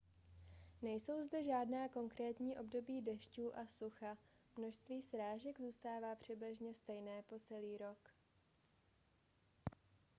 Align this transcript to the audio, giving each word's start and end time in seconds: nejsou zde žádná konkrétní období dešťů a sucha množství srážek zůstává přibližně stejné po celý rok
nejsou 0.81 1.21
zde 1.21 1.43
žádná 1.43 1.87
konkrétní 1.87 2.57
období 2.57 3.01
dešťů 3.01 3.55
a 3.57 3.67
sucha 3.67 4.17
množství 4.57 5.01
srážek 5.01 5.57
zůstává 5.59 6.15
přibližně 6.15 6.73
stejné 6.73 7.21
po 7.23 7.39
celý 7.39 7.77
rok 7.77 8.13